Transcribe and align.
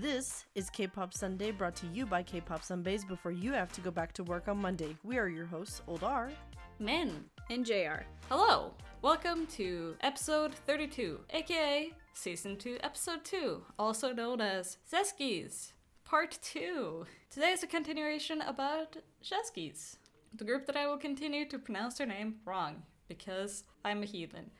This 0.00 0.46
is 0.54 0.70
K-Pop 0.70 1.12
Sunday 1.12 1.50
brought 1.50 1.76
to 1.76 1.86
you 1.88 2.06
by 2.06 2.22
K-Pop 2.22 2.64
Sundays 2.64 3.04
before 3.04 3.32
you 3.32 3.52
have 3.52 3.70
to 3.72 3.82
go 3.82 3.90
back 3.90 4.14
to 4.14 4.24
work 4.24 4.48
on 4.48 4.56
Monday. 4.56 4.96
We 5.04 5.18
are 5.18 5.28
your 5.28 5.44
hosts, 5.44 5.82
Old 5.86 6.02
R. 6.02 6.30
Min. 6.78 7.26
and 7.50 7.66
JR. 7.66 8.04
Hello. 8.30 8.72
Welcome 9.02 9.46
to 9.58 9.96
episode 10.00 10.54
32, 10.54 11.20
aka 11.34 11.92
season 12.14 12.56
2, 12.56 12.78
episode 12.82 13.24
2, 13.24 13.62
also 13.78 14.14
known 14.14 14.40
as 14.40 14.78
Sechs 14.86 15.12
Kies, 15.20 15.72
part 16.02 16.38
2. 16.40 17.04
Today 17.28 17.50
is 17.50 17.62
a 17.62 17.66
continuation 17.66 18.40
about 18.40 18.96
Sechs 19.20 19.52
Kies, 19.54 19.96
the 20.34 20.46
group 20.46 20.64
that 20.64 20.78
I 20.78 20.86
will 20.86 20.96
continue 20.96 21.46
to 21.50 21.58
pronounce 21.58 21.98
their 21.98 22.06
name 22.06 22.36
wrong 22.46 22.84
because 23.06 23.64
I'm 23.84 24.02
a 24.02 24.06
heathen. 24.06 24.50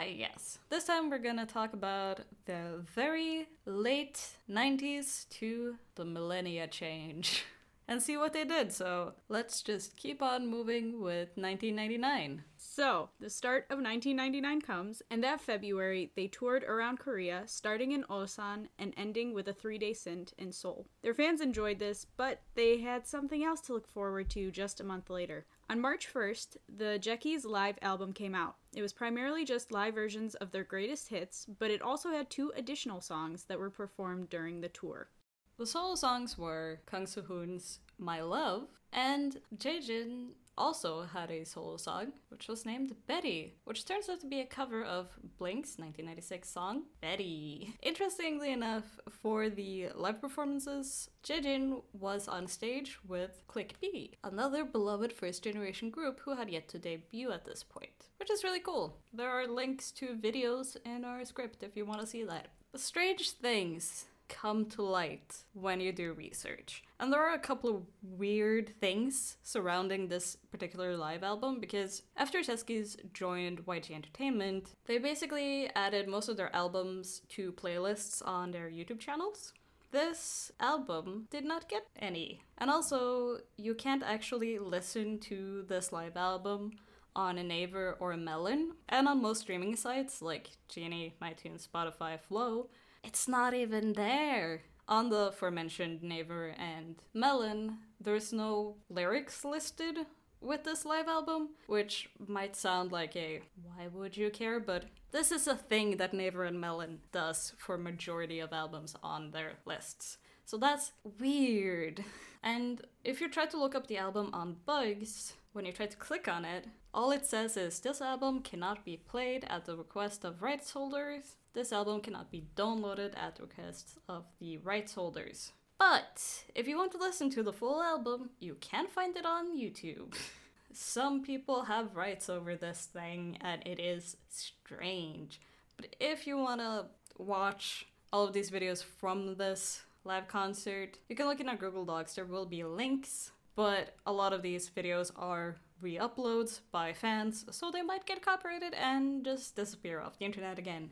I 0.00 0.12
guess. 0.12 0.58
This 0.70 0.84
time 0.84 1.10
we're 1.10 1.18
gonna 1.18 1.44
talk 1.44 1.74
about 1.74 2.20
the 2.46 2.82
very 2.94 3.48
late 3.66 4.18
90s 4.50 5.28
to 5.28 5.76
the 5.94 6.06
millennia 6.06 6.68
change 6.68 7.44
and 7.88 8.00
see 8.00 8.16
what 8.16 8.32
they 8.32 8.44
did. 8.44 8.72
So 8.72 9.12
let's 9.28 9.60
just 9.60 9.98
keep 9.98 10.22
on 10.22 10.46
moving 10.46 11.02
with 11.02 11.28
1999. 11.34 12.44
So, 12.56 13.10
the 13.20 13.28
start 13.28 13.66
of 13.68 13.78
1999 13.78 14.62
comes, 14.62 15.02
and 15.10 15.22
that 15.22 15.42
February, 15.42 16.12
they 16.16 16.28
toured 16.28 16.64
around 16.64 16.98
Korea, 16.98 17.42
starting 17.44 17.92
in 17.92 18.04
Osan 18.04 18.68
and 18.78 18.94
ending 18.96 19.34
with 19.34 19.48
a 19.48 19.52
three 19.52 19.76
day 19.76 19.92
stint 19.92 20.32
in 20.38 20.50
Seoul. 20.50 20.86
Their 21.02 21.12
fans 21.12 21.42
enjoyed 21.42 21.78
this, 21.78 22.06
but 22.16 22.40
they 22.54 22.78
had 22.78 23.06
something 23.06 23.44
else 23.44 23.60
to 23.62 23.74
look 23.74 23.86
forward 23.86 24.30
to 24.30 24.50
just 24.50 24.80
a 24.80 24.84
month 24.84 25.10
later. 25.10 25.44
On 25.70 25.80
March 25.80 26.12
1st, 26.12 26.56
the 26.68 26.98
Sechs 27.00 27.24
Kies 27.24 27.44
live 27.44 27.78
album 27.80 28.12
came 28.12 28.34
out. 28.34 28.56
It 28.74 28.82
was 28.82 28.92
primarily 28.92 29.44
just 29.44 29.70
live 29.70 29.94
versions 29.94 30.34
of 30.34 30.50
their 30.50 30.64
greatest 30.64 31.10
hits, 31.10 31.46
but 31.60 31.70
it 31.70 31.80
also 31.80 32.10
had 32.10 32.28
two 32.28 32.52
additional 32.56 33.00
songs 33.00 33.44
that 33.44 33.60
were 33.60 33.70
performed 33.70 34.30
during 34.30 34.60
the 34.60 34.68
tour. 34.68 35.10
The 35.58 35.66
solo 35.66 35.94
songs 35.94 36.36
were 36.36 36.80
Kang 36.90 37.06
Sung 37.06 37.22
Hoon's 37.22 37.78
My 37.98 38.20
Love, 38.20 38.66
and 38.92 39.40
Jaejin 39.56 40.30
also 40.60 41.06
had 41.14 41.30
a 41.30 41.44
solo 41.44 41.78
song, 41.78 42.12
which 42.28 42.46
was 42.46 42.66
named 42.66 42.94
Betty, 43.06 43.54
which 43.64 43.86
turns 43.86 44.08
out 44.10 44.20
to 44.20 44.26
be 44.26 44.40
a 44.40 44.46
cover 44.46 44.84
of 44.84 45.08
Blink's 45.38 45.78
1996 45.78 46.48
song, 46.48 46.82
Betty. 47.00 47.74
Interestingly 47.82 48.52
enough, 48.52 48.84
for 49.08 49.48
the 49.48 49.88
live 49.94 50.20
performances, 50.20 51.08
Jaejin 51.24 51.82
was 51.94 52.28
on 52.28 52.46
stage 52.46 52.98
with 53.08 53.42
Click 53.48 53.74
B, 53.80 54.12
another 54.22 54.64
beloved 54.64 55.14
first 55.14 55.42
generation 55.42 55.88
group 55.88 56.20
who 56.20 56.34
had 56.36 56.50
yet 56.50 56.68
to 56.68 56.78
debut 56.78 57.32
at 57.32 57.46
this 57.46 57.64
point, 57.64 58.10
which 58.18 58.30
is 58.30 58.44
really 58.44 58.60
cool. 58.60 58.98
There 59.14 59.30
are 59.30 59.46
links 59.46 59.90
to 59.92 60.08
videos 60.08 60.76
in 60.84 61.06
our 61.06 61.24
script 61.24 61.62
if 61.62 61.74
you 61.74 61.86
want 61.86 62.02
to 62.02 62.06
see 62.06 62.24
that. 62.24 62.48
Strange 62.76 63.30
things 63.30 64.04
come 64.30 64.64
to 64.64 64.82
light 64.82 65.44
when 65.52 65.80
you 65.80 65.92
do 65.92 66.14
research. 66.14 66.82
And 66.98 67.12
there 67.12 67.22
are 67.22 67.34
a 67.34 67.38
couple 67.38 67.76
of 67.76 67.82
weird 68.02 68.72
things 68.80 69.36
surrounding 69.42 70.08
this 70.08 70.36
particular 70.50 70.96
live 70.96 71.22
album 71.22 71.60
because 71.60 72.02
after 72.16 72.42
Sechs 72.42 72.62
Kies 72.62 72.96
joined 73.12 73.66
YG 73.66 73.90
Entertainment, 73.90 74.74
they 74.86 74.98
basically 74.98 75.68
added 75.74 76.08
most 76.08 76.28
of 76.28 76.36
their 76.36 76.54
albums 76.54 77.22
to 77.30 77.52
playlists 77.52 78.26
on 78.26 78.52
their 78.52 78.70
YouTube 78.70 79.00
channels. 79.00 79.52
This 79.92 80.52
album 80.60 81.26
did 81.30 81.44
not 81.44 81.68
get 81.68 81.86
any. 81.98 82.42
And 82.58 82.70
also, 82.70 83.38
you 83.56 83.74
can't 83.74 84.04
actually 84.04 84.58
listen 84.58 85.18
to 85.20 85.64
this 85.68 85.92
live 85.92 86.16
album 86.16 86.72
on 87.16 87.38
a 87.38 87.42
Naver 87.42 87.96
or 87.98 88.12
a 88.12 88.16
Melon, 88.16 88.74
and 88.88 89.08
on 89.08 89.20
most 89.20 89.40
streaming 89.40 89.74
sites 89.74 90.22
like 90.22 90.50
Genie, 90.68 91.14
iTunes, 91.20 91.66
Spotify, 91.66 92.20
Flow, 92.20 92.68
it's 93.04 93.28
not 93.28 93.54
even 93.54 93.92
there. 93.94 94.62
On 94.88 95.08
the 95.08 95.28
aforementioned 95.28 96.02
Naver 96.02 96.54
and 96.58 96.96
Melon, 97.14 97.78
there's 98.00 98.32
no 98.32 98.76
lyrics 98.88 99.44
listed 99.44 99.98
with 100.40 100.64
this 100.64 100.84
live 100.84 101.06
album, 101.06 101.50
which 101.66 102.08
might 102.26 102.56
sound 102.56 102.90
like 102.90 103.14
a 103.14 103.42
why 103.62 103.86
would 103.92 104.16
you 104.16 104.30
care, 104.30 104.58
but 104.58 104.86
this 105.12 105.30
is 105.30 105.46
a 105.46 105.54
thing 105.54 105.96
that 105.98 106.14
Naver 106.14 106.44
and 106.44 106.60
Melon 106.60 107.00
does 107.12 107.52
for 107.58 107.76
majority 107.76 108.40
of 108.40 108.52
albums 108.52 108.96
on 109.02 109.30
their 109.30 109.52
lists. 109.64 110.18
So 110.44 110.56
that's 110.56 110.92
weird. 111.20 112.02
And 112.42 112.80
if 113.04 113.20
you 113.20 113.28
try 113.28 113.46
to 113.46 113.58
look 113.58 113.74
up 113.74 113.86
the 113.86 113.98
album 113.98 114.30
on 114.32 114.56
Bugs, 114.64 115.34
when 115.52 115.64
you 115.64 115.72
try 115.72 115.86
to 115.86 115.96
click 115.96 116.28
on 116.28 116.44
it, 116.44 116.66
all 116.94 117.10
it 117.10 117.26
says 117.26 117.56
is 117.56 117.80
this 117.80 118.00
album 118.00 118.40
cannot 118.40 118.84
be 118.84 118.96
played 118.96 119.44
at 119.48 119.64
the 119.64 119.76
request 119.76 120.24
of 120.24 120.42
rights 120.42 120.70
holders. 120.70 121.36
This 121.54 121.72
album 121.72 122.00
cannot 122.00 122.30
be 122.30 122.46
downloaded 122.56 123.16
at 123.16 123.36
the 123.36 123.42
request 123.42 123.98
of 124.08 124.24
the 124.40 124.58
rights 124.58 124.94
holders. 124.94 125.52
But 125.78 126.44
if 126.54 126.68
you 126.68 126.76
want 126.76 126.92
to 126.92 126.98
listen 126.98 127.30
to 127.30 127.42
the 127.42 127.52
full 127.52 127.82
album, 127.82 128.30
you 128.38 128.56
can 128.60 128.86
find 128.86 129.16
it 129.16 129.26
on 129.26 129.56
YouTube. 129.58 130.14
Some 130.72 131.22
people 131.22 131.64
have 131.64 131.96
rights 131.96 132.28
over 132.28 132.54
this 132.54 132.88
thing, 132.92 133.38
and 133.40 133.62
it 133.66 133.80
is 133.80 134.16
strange. 134.28 135.40
But 135.76 135.96
if 135.98 136.26
you 136.26 136.36
want 136.36 136.60
to 136.60 136.86
watch 137.18 137.86
all 138.12 138.24
of 138.24 138.32
these 138.32 138.50
videos 138.50 138.84
from 138.84 139.36
this 139.36 139.82
live 140.04 140.28
concert, 140.28 140.98
you 141.08 141.16
can 141.16 141.26
look 141.26 141.40
in 141.40 141.48
our 141.48 141.56
Google 141.56 141.84
Docs. 141.84 142.14
There 142.14 142.24
will 142.24 142.46
be 142.46 142.62
links, 142.62 143.32
but 143.54 143.96
a 144.06 144.12
lot 144.12 144.32
of 144.32 144.42
these 144.42 144.70
videos 144.70 145.10
are 145.16 145.56
re 145.80 145.96
uploads 145.96 146.60
by 146.70 146.92
fans, 146.92 147.44
so 147.50 147.70
they 147.70 147.82
might 147.82 148.06
get 148.06 148.24
copyrighted 148.24 148.74
and 148.74 149.24
just 149.24 149.56
disappear 149.56 150.00
off 150.00 150.18
the 150.18 150.24
internet 150.24 150.58
again. 150.58 150.90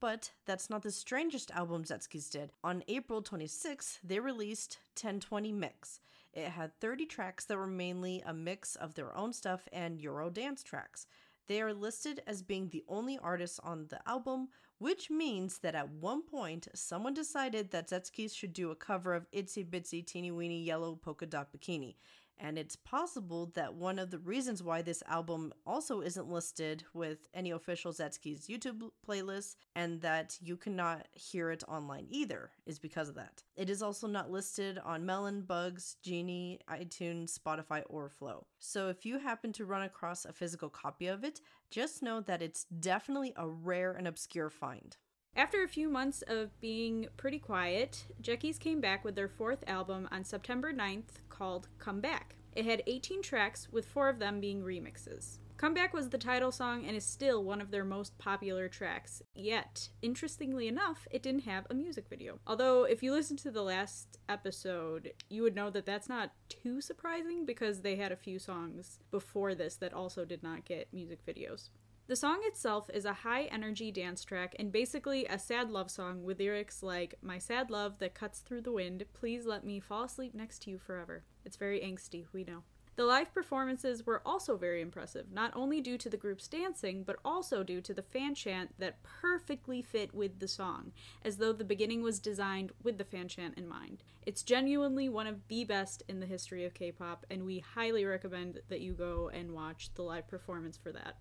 But 0.00 0.30
that's 0.46 0.70
not 0.70 0.82
the 0.82 0.90
strangest 0.90 1.50
album 1.50 1.84
Sechs 1.84 2.06
Kies 2.06 2.30
did. 2.30 2.52
On 2.64 2.82
April 2.88 3.22
26th, 3.22 3.98
they 4.02 4.18
released 4.18 4.78
1020 4.94 5.52
Mix. 5.52 6.00
It 6.32 6.48
had 6.48 6.78
30 6.80 7.06
tracks 7.06 7.44
that 7.46 7.58
were 7.58 7.66
mainly 7.66 8.22
a 8.24 8.32
mix 8.32 8.76
of 8.76 8.94
their 8.94 9.16
own 9.16 9.32
stuff 9.32 9.68
and 9.72 10.00
Euro 10.00 10.30
dance 10.30 10.62
tracks. 10.62 11.06
They 11.48 11.60
are 11.60 11.74
listed 11.74 12.22
as 12.26 12.42
being 12.42 12.68
the 12.68 12.84
only 12.88 13.18
artists 13.18 13.58
on 13.58 13.88
the 13.88 14.00
album, 14.08 14.48
which 14.80 15.10
means 15.10 15.58
that 15.58 15.74
at 15.74 15.90
one 15.90 16.22
point, 16.22 16.66
someone 16.74 17.12
decided 17.12 17.70
that 17.70 17.90
Sechs 17.90 18.10
Kies 18.10 18.34
should 18.34 18.54
do 18.54 18.70
a 18.70 18.74
cover 18.74 19.14
of 19.14 19.30
Itsy 19.30 19.62
Bitsy 19.64 20.04
Teeny 20.04 20.30
Weeny 20.30 20.62
Yellow 20.62 20.94
Polka 20.96 21.26
Dot 21.26 21.48
Bikini. 21.52 21.96
And 22.42 22.58
it's 22.58 22.74
possible 22.74 23.50
that 23.54 23.74
one 23.74 23.98
of 23.98 24.10
the 24.10 24.18
reasons 24.18 24.62
why 24.62 24.80
this 24.80 25.02
album 25.06 25.52
also 25.66 26.00
isn't 26.00 26.30
listed 26.30 26.84
with 26.94 27.28
any 27.34 27.50
official 27.50 27.92
Sechs 27.92 28.16
Kies 28.16 28.46
YouTube 28.46 28.90
playlist 29.06 29.56
and 29.76 30.00
that 30.00 30.38
you 30.40 30.56
cannot 30.56 31.06
hear 31.12 31.50
it 31.50 31.62
online 31.68 32.06
either 32.08 32.50
is 32.64 32.78
because 32.78 33.10
of 33.10 33.14
that. 33.16 33.42
It 33.56 33.68
is 33.68 33.82
also 33.82 34.06
not 34.06 34.30
listed 34.30 34.78
on 34.84 35.04
Melon, 35.04 35.42
Bugs, 35.42 35.96
Genie, 36.02 36.60
iTunes, 36.68 37.38
Spotify, 37.38 37.82
or 37.90 38.08
Flow. 38.08 38.46
So 38.58 38.88
if 38.88 39.04
you 39.04 39.18
happen 39.18 39.52
to 39.52 39.66
run 39.66 39.82
across 39.82 40.24
a 40.24 40.32
physical 40.32 40.70
copy 40.70 41.08
of 41.08 41.24
it, 41.24 41.42
just 41.70 42.02
know 42.02 42.20
that 42.22 42.40
it's 42.40 42.64
definitely 42.64 43.34
a 43.36 43.46
rare 43.46 43.92
and 43.92 44.08
obscure 44.08 44.48
find. 44.48 44.96
After 45.36 45.62
a 45.62 45.68
few 45.68 45.88
months 45.88 46.22
of 46.26 46.60
being 46.60 47.06
pretty 47.16 47.38
quiet, 47.38 48.04
Sechs 48.22 48.42
Kies 48.42 48.58
came 48.58 48.80
back 48.80 49.04
with 49.04 49.14
their 49.14 49.28
fourth 49.28 49.64
album 49.66 50.08
on 50.10 50.24
September 50.24 50.72
9th 50.72 51.22
called 51.28 51.68
Come 51.78 52.00
Back. 52.00 52.34
It 52.54 52.64
had 52.64 52.82
18 52.86 53.22
tracks, 53.22 53.68
with 53.70 53.86
four 53.86 54.08
of 54.08 54.18
them 54.18 54.40
being 54.40 54.62
remixes. 54.62 55.38
Come 55.56 55.72
Back 55.72 55.94
was 55.94 56.08
the 56.08 56.18
title 56.18 56.50
song 56.50 56.84
and 56.86 56.96
is 56.96 57.04
still 57.04 57.44
one 57.44 57.60
of 57.60 57.70
their 57.70 57.84
most 57.84 58.16
popular 58.18 58.66
tracks. 58.66 59.22
Yet, 59.34 59.90
interestingly 60.02 60.66
enough, 60.68 61.06
it 61.10 61.22
didn't 61.22 61.44
have 61.44 61.66
a 61.68 61.74
music 61.74 62.06
video. 62.08 62.38
Although, 62.46 62.84
if 62.84 63.02
you 63.02 63.12
listen 63.12 63.36
to 63.38 63.50
the 63.50 63.62
last 63.62 64.18
episode, 64.28 65.12
you 65.28 65.42
would 65.42 65.54
know 65.54 65.70
that 65.70 65.86
that's 65.86 66.08
not 66.08 66.32
too 66.48 66.80
surprising 66.80 67.44
because 67.44 67.82
they 67.82 67.96
had 67.96 68.10
a 68.10 68.16
few 68.16 68.38
songs 68.38 69.00
before 69.10 69.54
this 69.54 69.76
that 69.76 69.92
also 69.92 70.24
did 70.24 70.42
not 70.42 70.64
get 70.64 70.92
music 70.92 71.24
videos. 71.26 71.68
The 72.10 72.16
song 72.16 72.40
itself 72.42 72.90
is 72.92 73.04
a 73.04 73.12
high 73.12 73.44
energy 73.52 73.92
dance 73.92 74.24
track 74.24 74.56
and 74.58 74.72
basically 74.72 75.26
a 75.26 75.38
sad 75.38 75.70
love 75.70 75.92
song 75.92 76.24
with 76.24 76.40
lyrics 76.40 76.82
like, 76.82 77.14
My 77.22 77.38
sad 77.38 77.70
love 77.70 78.00
that 78.00 78.14
cuts 78.14 78.40
through 78.40 78.62
the 78.62 78.72
wind, 78.72 79.04
please 79.12 79.46
let 79.46 79.62
me 79.64 79.78
fall 79.78 80.02
asleep 80.02 80.34
next 80.34 80.62
to 80.62 80.70
you 80.70 80.78
forever. 80.78 81.22
It's 81.44 81.56
very 81.56 81.78
angsty, 81.78 82.26
we 82.32 82.42
know. 82.42 82.64
The 82.96 83.04
live 83.04 83.32
performances 83.32 84.04
were 84.04 84.22
also 84.26 84.56
very 84.56 84.80
impressive, 84.80 85.30
not 85.30 85.52
only 85.54 85.80
due 85.80 85.96
to 85.98 86.10
the 86.10 86.16
group's 86.16 86.48
dancing, 86.48 87.04
but 87.04 87.20
also 87.24 87.62
due 87.62 87.80
to 87.80 87.94
the 87.94 88.02
fan 88.02 88.34
chant 88.34 88.74
that 88.80 89.04
perfectly 89.04 89.80
fit 89.80 90.12
with 90.12 90.40
the 90.40 90.48
song, 90.48 90.90
as 91.24 91.36
though 91.36 91.52
the 91.52 91.62
beginning 91.62 92.02
was 92.02 92.18
designed 92.18 92.72
with 92.82 92.98
the 92.98 93.04
fan 93.04 93.28
chant 93.28 93.56
in 93.56 93.68
mind. 93.68 94.02
It's 94.26 94.42
genuinely 94.42 95.08
one 95.08 95.28
of 95.28 95.46
the 95.46 95.62
best 95.62 96.02
in 96.08 96.18
the 96.18 96.26
history 96.26 96.64
of 96.64 96.74
K 96.74 96.90
pop, 96.90 97.24
and 97.30 97.44
we 97.44 97.60
highly 97.60 98.04
recommend 98.04 98.62
that 98.68 98.80
you 98.80 98.94
go 98.94 99.30
and 99.32 99.52
watch 99.52 99.94
the 99.94 100.02
live 100.02 100.26
performance 100.26 100.76
for 100.76 100.90
that. 100.90 101.14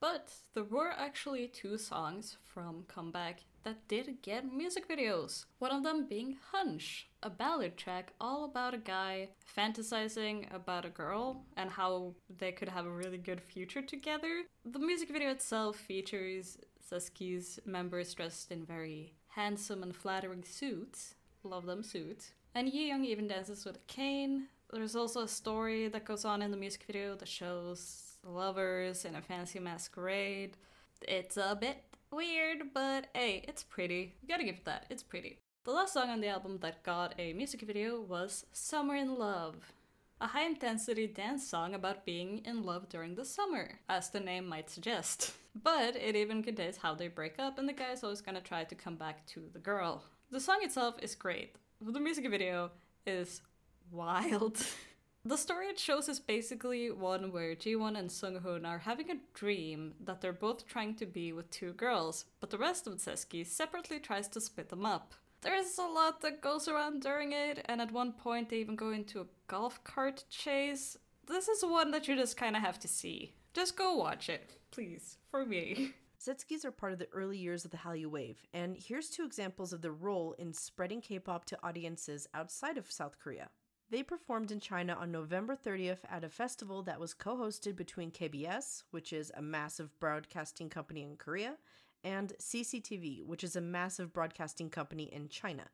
But 0.00 0.32
there 0.54 0.64
were 0.64 0.92
actually 0.96 1.48
two 1.48 1.76
songs 1.76 2.36
from 2.44 2.84
Comeback 2.86 3.40
that 3.64 3.88
did 3.88 4.22
get 4.22 4.52
music 4.52 4.88
videos. 4.88 5.44
One 5.58 5.72
of 5.72 5.82
them 5.82 6.06
being 6.08 6.36
Hunch, 6.52 7.08
a 7.22 7.28
ballad 7.28 7.76
track 7.76 8.12
all 8.20 8.44
about 8.44 8.74
a 8.74 8.78
guy 8.78 9.30
fantasizing 9.56 10.54
about 10.54 10.84
a 10.84 10.90
girl 10.90 11.44
and 11.56 11.70
how 11.70 12.14
they 12.38 12.52
could 12.52 12.68
have 12.68 12.86
a 12.86 12.90
really 12.90 13.18
good 13.18 13.40
future 13.40 13.82
together. 13.82 14.44
The 14.64 14.78
music 14.78 15.10
video 15.10 15.30
itself 15.30 15.76
features 15.76 16.58
Sechs 16.80 17.10
Kies's 17.10 17.58
members 17.66 18.14
dressed 18.14 18.52
in 18.52 18.64
very 18.64 19.14
handsome 19.28 19.82
and 19.82 19.94
flattering 19.94 20.44
suits. 20.44 21.14
love 21.42 21.66
them 21.66 21.82
suits. 21.82 22.32
And 22.54 22.68
Yi 22.68 22.88
Young 22.88 23.04
even 23.04 23.28
dances 23.28 23.64
with 23.64 23.76
a 23.76 23.86
cane. 23.86 24.46
There's 24.72 24.96
also 24.96 25.22
a 25.22 25.28
story 25.28 25.88
that 25.88 26.04
goes 26.04 26.24
on 26.24 26.42
in 26.42 26.50
the 26.50 26.56
music 26.56 26.84
video 26.86 27.14
that 27.16 27.28
shows 27.28 28.07
lovers 28.28 29.04
in 29.04 29.14
a 29.16 29.22
fancy 29.22 29.58
masquerade. 29.58 30.56
It's 31.02 31.36
a 31.36 31.56
bit 31.58 31.82
weird, 32.10 32.74
but 32.74 33.06
hey, 33.14 33.44
it's 33.48 33.62
pretty. 33.62 34.14
You 34.22 34.28
gotta 34.28 34.44
give 34.44 34.56
it 34.56 34.64
that, 34.66 34.86
it's 34.90 35.02
pretty. 35.02 35.38
The 35.64 35.72
last 35.72 35.92
song 35.92 36.10
on 36.10 36.20
the 36.20 36.28
album 36.28 36.58
that 36.60 36.82
got 36.82 37.14
a 37.18 37.32
music 37.32 37.62
video 37.62 38.00
was 38.00 38.46
Summer 38.52 38.94
in 38.94 39.18
Love, 39.18 39.72
a 40.20 40.26
high 40.26 40.46
intensity 40.46 41.06
dance 41.06 41.46
song 41.46 41.74
about 41.74 42.04
being 42.04 42.42
in 42.44 42.62
love 42.62 42.88
during 42.88 43.14
the 43.14 43.24
summer, 43.24 43.78
as 43.88 44.10
the 44.10 44.20
name 44.20 44.46
might 44.46 44.70
suggest. 44.70 45.32
But 45.60 45.96
it 45.96 46.14
even 46.14 46.42
contains 46.42 46.76
how 46.76 46.94
they 46.94 47.08
break 47.08 47.34
up, 47.38 47.58
and 47.58 47.68
the 47.68 47.72
guy 47.72 47.92
is 47.92 48.04
always 48.04 48.20
gonna 48.20 48.40
try 48.40 48.64
to 48.64 48.74
come 48.74 48.96
back 48.96 49.26
to 49.28 49.42
the 49.52 49.58
girl. 49.58 50.04
The 50.30 50.40
song 50.40 50.58
itself 50.62 50.96
is 51.02 51.14
great, 51.14 51.56
the 51.80 52.00
music 52.00 52.28
video 52.30 52.70
is 53.06 53.42
wild. 53.90 54.64
the 55.28 55.36
story 55.36 55.66
it 55.66 55.78
shows 55.78 56.08
is 56.08 56.18
basically 56.18 56.90
one 56.90 57.32
where 57.32 57.54
Jiwon 57.54 57.98
and 57.98 58.08
Sunghoon 58.08 58.66
are 58.66 58.78
having 58.78 59.10
a 59.10 59.20
dream 59.34 59.92
that 60.00 60.22
they're 60.22 60.32
both 60.32 60.66
trying 60.66 60.94
to 60.94 61.06
be 61.06 61.34
with 61.34 61.50
two 61.50 61.74
girls, 61.74 62.24
but 62.40 62.48
the 62.48 62.56
rest 62.56 62.86
of 62.86 62.98
Sechs 62.98 63.26
Kies 63.26 63.48
separately 63.48 63.98
tries 63.98 64.26
to 64.28 64.40
split 64.40 64.70
them 64.70 64.86
up. 64.86 65.12
There's 65.42 65.76
a 65.76 65.82
lot 65.82 66.22
that 66.22 66.40
goes 66.40 66.66
around 66.66 67.02
during 67.02 67.32
it, 67.32 67.62
and 67.66 67.82
at 67.82 67.92
one 67.92 68.12
point 68.12 68.48
they 68.48 68.56
even 68.56 68.74
go 68.74 68.90
into 68.90 69.20
a 69.20 69.26
golf 69.48 69.84
cart 69.84 70.24
chase. 70.30 70.96
This 71.26 71.46
is 71.46 71.62
one 71.62 71.90
that 71.90 72.08
you 72.08 72.16
just 72.16 72.38
kind 72.38 72.56
of 72.56 72.62
have 72.62 72.78
to 72.80 72.88
see. 72.88 73.34
Just 73.52 73.76
go 73.76 73.96
watch 73.96 74.30
it, 74.30 74.56
please, 74.70 75.18
for 75.30 75.44
me. 75.44 75.92
Sechs 76.18 76.42
Kies 76.42 76.64
are 76.64 76.72
part 76.72 76.94
of 76.94 76.98
the 76.98 77.08
early 77.12 77.36
years 77.38 77.66
of 77.66 77.70
the 77.70 77.76
Hallyu 77.76 78.06
Wave, 78.06 78.46
and 78.54 78.78
here's 78.78 79.10
two 79.10 79.24
examples 79.24 79.74
of 79.74 79.82
their 79.82 79.92
role 79.92 80.34
in 80.38 80.54
spreading 80.54 81.02
K 81.02 81.18
pop 81.18 81.44
to 81.44 81.58
audiences 81.62 82.26
outside 82.32 82.78
of 82.78 82.90
South 82.90 83.18
Korea. 83.22 83.50
They 83.90 84.02
performed 84.02 84.50
in 84.50 84.60
China 84.60 84.94
on 84.94 85.10
November 85.10 85.56
30th 85.56 86.00
at 86.10 86.22
a 86.22 86.28
festival 86.28 86.82
that 86.82 87.00
was 87.00 87.14
co 87.14 87.36
hosted 87.36 87.74
between 87.74 88.10
KBS, 88.10 88.82
which 88.90 89.14
is 89.14 89.32
a 89.34 89.40
massive 89.40 89.98
broadcasting 89.98 90.68
company 90.68 91.02
in 91.02 91.16
Korea, 91.16 91.56
and 92.04 92.34
CCTV, 92.38 93.24
which 93.24 93.42
is 93.42 93.56
a 93.56 93.62
massive 93.62 94.12
broadcasting 94.12 94.68
company 94.68 95.04
in 95.04 95.28
China. 95.30 95.64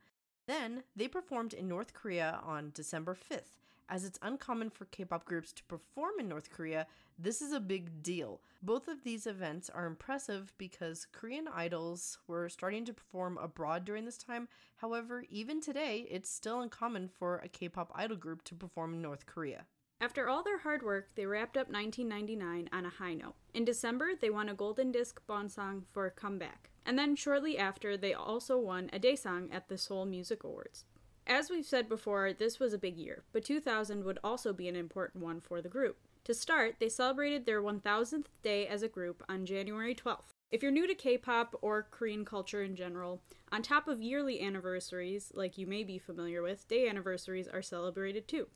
Then 0.47 0.85
they 0.95 1.09
performed 1.09 1.55
in 1.55 1.67
North 1.67 1.93
Korea 1.93 2.39
on 2.45 2.71
December 2.73 3.17
5th. 3.17 3.64
As 3.89 4.05
it's 4.05 4.19
uncommon 4.23 4.71
for 4.71 4.87
K 4.87 5.05
pop 5.05 5.27
groups 5.27 5.53
to 5.53 5.65
perform 5.65 6.15
in 6.19 6.29
North 6.29 6.51
Korea, 6.51 6.87
this 7.19 7.43
is 7.43 7.53
a 7.53 7.61
big 7.61 8.03
deal. 8.03 8.41
Both 8.63 8.89
of 8.89 9.05
these 9.05 9.27
events 9.27 9.69
are 9.69 9.87
impressive 9.87 10.55
because 10.57 11.07
Korean 11.13 11.47
idols 11.49 12.19
were 12.27 12.49
starting 12.49 12.87
to 12.87 12.95
perform 12.95 13.37
abroad 13.37 13.85
during 13.85 14.07
this 14.07 14.17
time. 14.17 14.49
However, 14.77 15.25
even 15.29 15.61
today, 15.61 16.07
it's 16.11 16.31
still 16.31 16.61
uncommon 16.63 17.09
for 17.09 17.37
a 17.39 17.49
K 17.49 17.69
pop 17.69 17.93
idol 17.95 18.17
group 18.17 18.43
to 18.45 18.55
perform 18.55 18.95
in 18.95 19.03
North 19.03 19.27
Korea. 19.27 19.67
After 20.01 20.29
all 20.29 20.43
their 20.43 20.59
hard 20.59 20.83
work, 20.83 21.15
they 21.15 21.27
wrapped 21.27 21.57
up 21.57 21.71
1999 21.71 22.69
on 22.73 22.87
a 22.87 22.91
high 22.91 23.15
note. 23.15 23.35
In 23.53 23.65
December, 23.65 24.13
they 24.19 24.31
won 24.31 24.49
a 24.49 24.55
Golden 24.55 24.93
Disc 24.93 25.21
Bonsang 25.29 25.83
for 25.93 26.09
Comeback. 26.11 26.71
And 26.87 26.99
then 26.99 27.17
shortly 27.17 27.57
after, 27.59 27.97
they 27.97 28.13
also 28.13 28.59
won 28.59 28.91
a 28.93 28.99
Daesang 28.99 29.55
at 29.55 29.69
the 29.69 29.79
Seoul 29.79 30.05
Music 30.05 30.43
Awards. 30.43 30.85
As 31.27 31.49
we've 31.49 31.65
said 31.65 31.89
before, 31.89 32.35
this 32.35 32.61
was 32.61 32.75
a 32.75 32.79
big 32.79 32.99
year, 32.99 33.25
but 33.33 33.45
2000 33.45 34.05
would 34.05 34.19
also 34.23 34.53
be 34.53 34.69
an 34.69 34.77
important 34.77 35.25
one 35.25 35.41
for 35.41 35.63
the 35.63 35.71
group. 35.71 35.97
To 36.25 36.35
start, 36.35 36.77
they 36.79 36.89
celebrated 36.89 37.47
their 37.47 37.63
1000th 37.63 38.27
day 38.43 38.67
as 38.67 38.83
a 38.83 38.89
group 38.89 39.23
on 39.29 39.47
January 39.47 39.95
12th. 39.95 40.35
If 40.51 40.63
you're 40.63 40.71
new 40.71 40.87
to 40.87 40.95
K 40.95 41.17
pop 41.17 41.55
or 41.63 41.89
Korean 41.91 42.25
culture 42.27 42.63
in 42.63 42.77
general, 42.77 43.23
on 43.51 43.63
top 43.63 43.89
of 43.89 44.03
yearly 44.03 44.43
anniversaries, 44.43 45.33
like 45.35 45.57
you 45.57 45.67
may 45.67 45.83
be 45.83 45.99
familiar 45.99 46.43
with, 46.43 46.69
day 46.69 46.89
anniversaries 46.89 47.49
are 47.49 47.63
celebrated 47.63 48.29
too. 48.29 48.49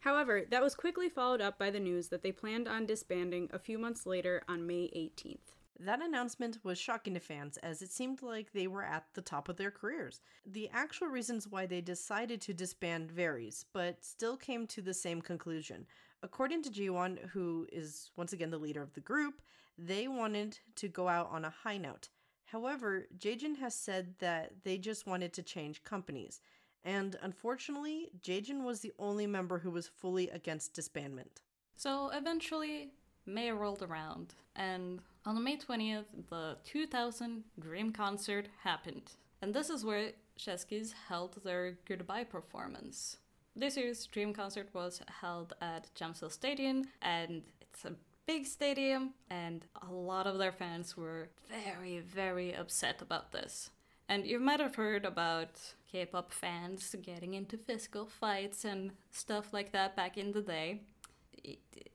However, 0.00 0.42
that 0.50 0.62
was 0.62 0.74
quickly 0.74 1.08
followed 1.08 1.40
up 1.40 1.58
by 1.58 1.70
the 1.70 1.80
news 1.80 2.08
that 2.08 2.22
they 2.22 2.32
planned 2.32 2.66
on 2.66 2.86
disbanding 2.86 3.50
a 3.52 3.58
few 3.58 3.78
months 3.78 4.04
later 4.04 4.42
on 4.48 4.66
May 4.66 4.90
18th. 4.96 5.59
That 5.82 6.02
announcement 6.02 6.58
was 6.62 6.78
shocking 6.78 7.14
to 7.14 7.20
fans 7.20 7.56
as 7.58 7.80
it 7.80 7.90
seemed 7.90 8.20
like 8.20 8.52
they 8.52 8.66
were 8.66 8.82
at 8.82 9.06
the 9.14 9.22
top 9.22 9.48
of 9.48 9.56
their 9.56 9.70
careers. 9.70 10.20
The 10.44 10.68
actual 10.74 11.08
reasons 11.08 11.48
why 11.48 11.64
they 11.64 11.80
decided 11.80 12.42
to 12.42 12.52
disband 12.52 13.10
varies, 13.10 13.64
but 13.72 14.04
still 14.04 14.36
came 14.36 14.66
to 14.66 14.82
the 14.82 14.92
same 14.92 15.22
conclusion. 15.22 15.86
According 16.22 16.64
to 16.64 16.70
Jiwon, 16.70 17.30
who 17.30 17.66
is 17.72 18.10
once 18.14 18.34
again 18.34 18.50
the 18.50 18.58
leader 18.58 18.82
of 18.82 18.92
the 18.92 19.00
group, 19.00 19.40
they 19.78 20.06
wanted 20.06 20.58
to 20.76 20.86
go 20.86 21.08
out 21.08 21.30
on 21.30 21.46
a 21.46 21.54
high 21.64 21.78
note. 21.78 22.10
However, 22.44 23.06
Jaejin 23.16 23.56
has 23.56 23.74
said 23.74 24.14
that 24.18 24.52
they 24.64 24.76
just 24.76 25.06
wanted 25.06 25.32
to 25.32 25.42
change 25.42 25.82
companies. 25.82 26.42
And 26.84 27.16
unfortunately, 27.22 28.10
Jaejin 28.20 28.64
was 28.64 28.80
the 28.80 28.92
only 28.98 29.26
member 29.26 29.58
who 29.58 29.70
was 29.70 29.88
fully 29.88 30.28
against 30.28 30.74
disbandment. 30.74 31.40
So 31.76 32.10
eventually, 32.12 32.90
May 33.24 33.52
rolled 33.52 33.82
around, 33.82 34.34
and 34.56 35.00
on 35.26 35.42
May 35.44 35.56
20th, 35.56 36.04
the 36.28 36.56
2000 36.64 37.44
Dream 37.58 37.92
concert 37.92 38.48
happened. 38.62 39.12
And 39.42 39.54
this 39.54 39.70
is 39.70 39.84
where 39.84 40.12
Sechs 40.36 40.64
Kies 40.64 40.94
held 41.08 41.42
their 41.44 41.78
goodbye 41.86 42.24
performance. 42.24 43.16
This 43.56 43.76
year's 43.76 44.06
Dream 44.06 44.32
concert 44.32 44.68
was 44.72 45.00
held 45.20 45.54
at 45.60 45.90
Jamsil 45.94 46.30
Stadium, 46.30 46.84
and 47.02 47.42
it's 47.60 47.84
a 47.84 47.94
big 48.26 48.46
stadium, 48.46 49.10
and 49.28 49.66
a 49.88 49.92
lot 49.92 50.26
of 50.26 50.38
their 50.38 50.52
fans 50.52 50.96
were 50.96 51.28
very, 51.48 51.98
very 51.98 52.54
upset 52.54 53.02
about 53.02 53.32
this. 53.32 53.70
And 54.08 54.26
you 54.26 54.40
might 54.40 54.60
have 54.60 54.76
heard 54.76 55.04
about 55.04 55.60
K 55.90 56.06
pop 56.06 56.32
fans 56.32 56.94
getting 57.02 57.34
into 57.34 57.56
physical 57.56 58.06
fights 58.06 58.64
and 58.64 58.92
stuff 59.10 59.52
like 59.52 59.72
that 59.72 59.96
back 59.96 60.16
in 60.16 60.32
the 60.32 60.42
day. 60.42 60.80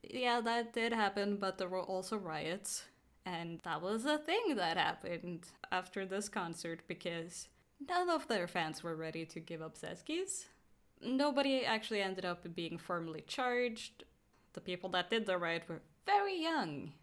Yeah, 0.03 0.41
that 0.41 0.73
did 0.73 0.93
happen, 0.93 1.37
but 1.37 1.57
there 1.57 1.69
were 1.69 1.81
also 1.81 2.17
riots. 2.17 2.83
And 3.25 3.59
that 3.63 3.81
was 3.81 4.05
a 4.05 4.17
thing 4.19 4.55
that 4.55 4.77
happened 4.77 5.47
after 5.71 6.05
this 6.05 6.29
concert 6.29 6.81
because 6.87 7.47
none 7.87 8.09
of 8.09 8.27
their 8.27 8.47
fans 8.47 8.83
were 8.83 8.95
ready 8.95 9.25
to 9.25 9.39
give 9.39 9.61
up 9.61 9.75
Sechs 9.75 10.03
Kies. 10.03 10.45
Nobody 11.01 11.65
actually 11.65 12.01
ended 12.01 12.23
up 12.23 12.45
being 12.55 12.77
formally 12.77 13.23
charged. 13.27 14.03
The 14.53 14.61
people 14.61 14.89
that 14.89 15.09
did 15.09 15.25
the 15.25 15.37
riot 15.37 15.63
were 15.67 15.81
very 16.05 16.39
young. 16.39 16.93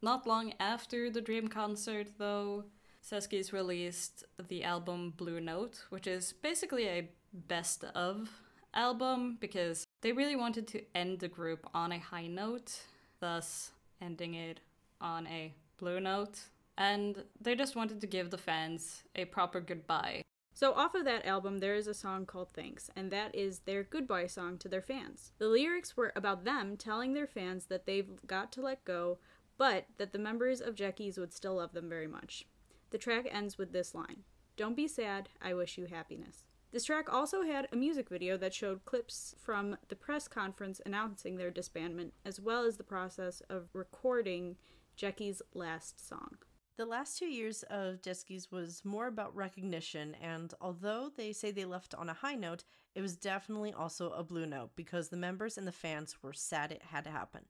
Not 0.00 0.26
long 0.26 0.52
after 0.60 1.10
the 1.10 1.20
Dream 1.20 1.48
concert, 1.48 2.08
though, 2.18 2.64
Sechs 3.00 3.26
Kies 3.26 3.52
released 3.52 4.24
the 4.48 4.62
album 4.62 5.12
Blue 5.16 5.40
Note, 5.40 5.84
which 5.90 6.06
is 6.06 6.32
basically 6.32 6.86
a 6.86 7.10
best 7.32 7.84
of 7.94 8.30
album 8.72 9.38
because 9.40 9.86
they 10.02 10.12
really 10.12 10.36
wanted 10.36 10.66
to 10.68 10.82
end 10.94 11.18
the 11.18 11.28
group 11.28 11.68
on 11.74 11.92
a 11.92 11.98
high 11.98 12.26
note, 12.26 12.80
thus 13.20 13.72
ending 14.00 14.34
it 14.34 14.60
on 15.00 15.26
a 15.26 15.52
blue 15.76 16.00
note. 16.00 16.40
And 16.76 17.24
they 17.40 17.54
just 17.54 17.76
wanted 17.76 18.00
to 18.00 18.06
give 18.06 18.30
the 18.30 18.38
fans 18.38 19.04
a 19.14 19.26
proper 19.26 19.60
goodbye. 19.60 20.22
So, 20.56 20.72
off 20.72 20.94
of 20.94 21.04
that 21.04 21.26
album, 21.26 21.58
there 21.58 21.74
is 21.74 21.88
a 21.88 21.94
song 21.94 22.26
called 22.26 22.50
Thanks, 22.52 22.88
and 22.94 23.10
that 23.10 23.34
is 23.34 23.60
their 23.60 23.82
goodbye 23.82 24.28
song 24.28 24.56
to 24.58 24.68
their 24.68 24.80
fans. 24.80 25.32
The 25.38 25.48
lyrics 25.48 25.96
were 25.96 26.12
about 26.14 26.44
them 26.44 26.76
telling 26.76 27.12
their 27.12 27.26
fans 27.26 27.66
that 27.66 27.86
they've 27.86 28.10
got 28.24 28.52
to 28.52 28.60
let 28.60 28.84
go, 28.84 29.18
but 29.58 29.86
that 29.98 30.12
the 30.12 30.18
members 30.18 30.60
of 30.60 30.78
Sechs 30.78 31.00
Kies 31.00 31.18
would 31.18 31.32
still 31.32 31.56
love 31.56 31.72
them 31.72 31.88
very 31.88 32.06
much. 32.06 32.46
The 32.90 32.98
track 32.98 33.26
ends 33.28 33.58
with 33.58 33.72
this 33.72 33.96
line 33.96 34.22
Don't 34.56 34.76
be 34.76 34.86
sad, 34.86 35.28
I 35.42 35.54
wish 35.54 35.76
you 35.76 35.86
happiness. 35.86 36.44
This 36.70 36.84
track 36.84 37.12
also 37.12 37.42
had 37.42 37.68
a 37.72 37.76
music 37.76 38.08
video 38.08 38.36
that 38.36 38.54
showed 38.54 38.84
clips 38.84 39.34
from 39.40 39.76
the 39.88 39.96
press 39.96 40.28
conference 40.28 40.80
announcing 40.86 41.36
their 41.36 41.50
disbandment, 41.50 42.10
as 42.24 42.40
well 42.40 42.64
as 42.64 42.76
the 42.76 42.84
process 42.84 43.42
of 43.48 43.68
recording 43.72 44.56
Sechs 44.96 45.18
Kies' 45.18 45.42
last 45.54 46.06
song. 46.06 46.38
The 46.76 46.86
last 46.86 47.18
two 47.18 47.26
years 47.26 47.62
of 47.64 48.00
Sechs 48.02 48.24
Kies 48.24 48.52
was 48.52 48.84
more 48.84 49.08
about 49.08 49.34
recognition, 49.34 50.14
and 50.20 50.54
although 50.60 51.10
they 51.16 51.32
say 51.32 51.50
they 51.50 51.64
left 51.64 51.94
on 51.94 52.08
a 52.08 52.14
high 52.14 52.36
note, 52.36 52.64
it 52.94 53.00
was 53.02 53.16
definitely 53.16 53.72
also 53.72 54.10
a 54.10 54.22
blue 54.22 54.46
note 54.46 54.70
because 54.76 55.08
the 55.08 55.16
members 55.16 55.58
and 55.58 55.66
the 55.66 55.72
fans 55.72 56.22
were 56.22 56.32
sad 56.32 56.70
it 56.70 56.82
had 56.82 57.04
to 57.04 57.10
happen. 57.10 57.42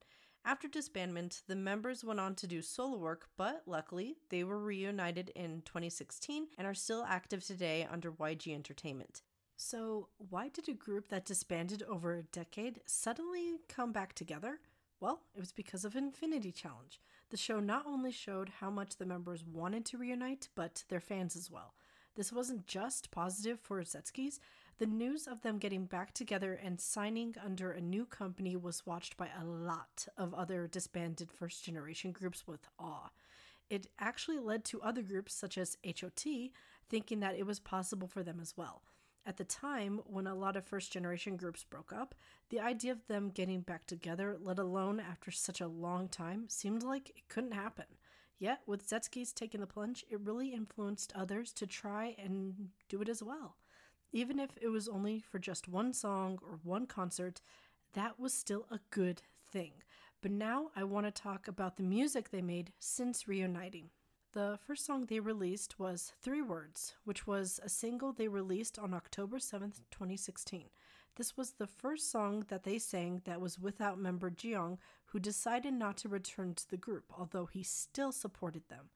After 0.46 0.68
disbandment, 0.68 1.42
the 1.46 1.56
members 1.56 2.04
went 2.04 2.20
on 2.20 2.34
to 2.36 2.46
do 2.46 2.60
solo 2.60 2.98
work, 2.98 3.28
but 3.36 3.62
luckily, 3.66 4.16
they 4.28 4.44
were 4.44 4.58
reunited 4.58 5.30
in 5.34 5.62
2016 5.64 6.48
and 6.58 6.66
are 6.66 6.74
still 6.74 7.04
active 7.08 7.44
today 7.44 7.86
under 7.90 8.12
YG 8.12 8.54
Entertainment. 8.54 9.22
So, 9.56 10.08
why 10.16 10.48
did 10.48 10.68
a 10.68 10.74
group 10.74 11.08
that 11.08 11.24
disbanded 11.24 11.82
over 11.84 12.14
a 12.14 12.22
decade 12.24 12.80
suddenly 12.84 13.60
come 13.68 13.92
back 13.92 14.14
together? 14.14 14.60
Well, 15.04 15.20
it 15.36 15.40
was 15.40 15.52
because 15.52 15.84
of 15.84 15.96
Infinity 15.96 16.50
Challenge. 16.50 16.98
The 17.28 17.36
show 17.36 17.60
not 17.60 17.84
only 17.86 18.10
showed 18.10 18.48
how 18.48 18.70
much 18.70 18.96
the 18.96 19.04
members 19.04 19.44
wanted 19.44 19.84
to 19.84 19.98
reunite, 19.98 20.48
but 20.54 20.82
their 20.88 20.98
fans 20.98 21.36
as 21.36 21.50
well. 21.50 21.74
This 22.14 22.32
wasn't 22.32 22.66
just 22.66 23.10
positive 23.10 23.60
for 23.60 23.84
Sechs 23.84 24.10
Kies. 24.10 24.38
The 24.78 24.86
news 24.86 25.26
of 25.26 25.42
them 25.42 25.58
getting 25.58 25.84
back 25.84 26.14
together 26.14 26.54
and 26.54 26.80
signing 26.80 27.34
under 27.44 27.70
a 27.70 27.82
new 27.82 28.06
company 28.06 28.56
was 28.56 28.86
watched 28.86 29.18
by 29.18 29.28
a 29.38 29.44
lot 29.44 30.08
of 30.16 30.32
other 30.32 30.66
disbanded 30.66 31.30
first 31.30 31.62
generation 31.62 32.10
groups 32.10 32.46
with 32.46 32.66
awe. 32.78 33.10
It 33.68 33.88
actually 33.98 34.38
led 34.38 34.64
to 34.64 34.80
other 34.80 35.02
groups, 35.02 35.34
such 35.34 35.58
as 35.58 35.76
HOT, 35.84 36.24
thinking 36.88 37.20
that 37.20 37.36
it 37.36 37.44
was 37.44 37.60
possible 37.60 38.08
for 38.08 38.22
them 38.22 38.38
as 38.40 38.56
well. 38.56 38.80
At 39.26 39.38
the 39.38 39.44
time, 39.44 40.00
when 40.04 40.26
a 40.26 40.34
lot 40.34 40.54
of 40.54 40.66
first 40.66 40.92
generation 40.92 41.36
groups 41.36 41.64
broke 41.64 41.92
up, 41.92 42.14
the 42.50 42.60
idea 42.60 42.92
of 42.92 43.06
them 43.06 43.30
getting 43.30 43.62
back 43.62 43.86
together, 43.86 44.36
let 44.38 44.58
alone 44.58 45.00
after 45.00 45.30
such 45.30 45.62
a 45.62 45.66
long 45.66 46.08
time, 46.08 46.44
seemed 46.48 46.82
like 46.82 47.08
it 47.10 47.28
couldn't 47.28 47.52
happen. 47.52 47.86
Yet, 48.38 48.60
with 48.66 48.86
Sechs 48.86 49.08
Kies's 49.08 49.32
taking 49.32 49.60
the 49.60 49.66
plunge, 49.66 50.04
it 50.10 50.20
really 50.20 50.48
influenced 50.48 51.12
others 51.16 51.52
to 51.54 51.66
try 51.66 52.14
and 52.18 52.68
do 52.90 53.00
it 53.00 53.08
as 53.08 53.22
well. 53.22 53.56
Even 54.12 54.38
if 54.38 54.50
it 54.60 54.68
was 54.68 54.88
only 54.88 55.20
for 55.20 55.38
just 55.38 55.68
one 55.68 55.94
song 55.94 56.38
or 56.42 56.60
one 56.62 56.86
concert, 56.86 57.40
that 57.94 58.20
was 58.20 58.34
still 58.34 58.66
a 58.70 58.80
good 58.90 59.22
thing. 59.50 59.72
But 60.20 60.32
now 60.32 60.70
I 60.76 60.84
want 60.84 61.06
to 61.06 61.10
talk 61.10 61.48
about 61.48 61.76
the 61.76 61.82
music 61.82 62.30
they 62.30 62.42
made 62.42 62.72
since 62.78 63.26
reuniting. 63.26 63.90
The 64.34 64.58
first 64.66 64.84
song 64.84 65.06
they 65.06 65.20
released 65.20 65.78
was 65.78 66.12
Three 66.20 66.42
Words, 66.42 66.94
which 67.04 67.24
was 67.24 67.60
a 67.62 67.68
single 67.68 68.12
they 68.12 68.26
released 68.26 68.80
on 68.80 68.92
October 68.92 69.38
7th, 69.38 69.82
2016. 69.92 70.70
This 71.14 71.36
was 71.36 71.52
the 71.52 71.68
first 71.68 72.10
song 72.10 72.44
that 72.48 72.64
they 72.64 72.80
sang 72.80 73.22
that 73.26 73.40
was 73.40 73.60
without 73.60 73.96
member 73.96 74.32
Jiyoung, 74.32 74.78
who 75.04 75.20
decided 75.20 75.74
not 75.74 75.96
to 75.98 76.08
return 76.08 76.56
to 76.56 76.68
the 76.68 76.76
group, 76.76 77.12
although 77.16 77.46
he 77.46 77.62
still 77.62 78.10
supported 78.10 78.68
them. 78.68 78.90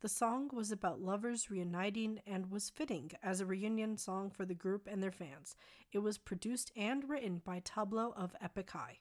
The 0.00 0.08
song 0.08 0.50
was 0.52 0.72
about 0.72 1.00
lovers 1.00 1.52
reuniting 1.52 2.18
and 2.26 2.50
was 2.50 2.68
fitting 2.68 3.12
as 3.22 3.40
a 3.40 3.46
reunion 3.46 3.96
song 3.96 4.28
for 4.28 4.44
the 4.44 4.54
group 4.54 4.88
and 4.90 5.00
their 5.00 5.12
fans. 5.12 5.54
It 5.92 6.00
was 6.00 6.18
produced 6.18 6.72
and 6.74 7.08
written 7.08 7.42
by 7.44 7.60
Tablo 7.60 8.12
of 8.16 8.34
Epic 8.42 8.70
High. 8.72 8.98